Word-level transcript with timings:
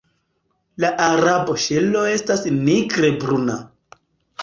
La 0.85 0.89
arboŝelo 1.09 2.03
estas 2.17 2.45
nigre 2.59 3.15
bruna. 3.25 3.63